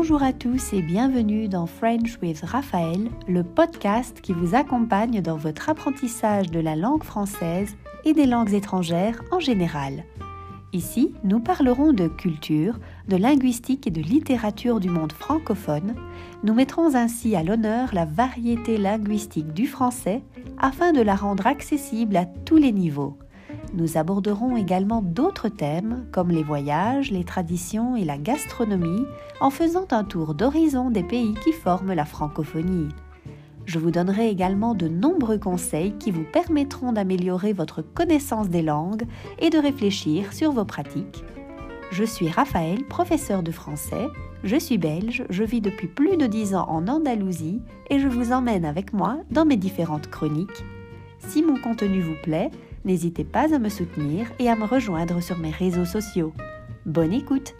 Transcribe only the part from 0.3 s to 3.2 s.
tous et bienvenue dans French with Raphaël,